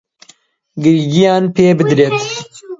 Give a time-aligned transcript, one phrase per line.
[0.83, 2.15] گرنگییان پێ بدرێت